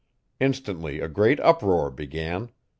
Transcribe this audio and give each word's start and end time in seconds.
Instantly 0.39 0.99
a 0.99 1.07
great 1.07 1.39
uproar 1.41 1.91
began. 1.91 2.49